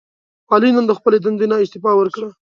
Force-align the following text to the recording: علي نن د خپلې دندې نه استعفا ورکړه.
علي 0.53 0.69
نن 0.75 0.85
د 0.87 0.91
خپلې 0.99 1.17
دندې 1.23 1.45
نه 1.51 1.55
استعفا 1.63 1.91
ورکړه. 1.97 2.29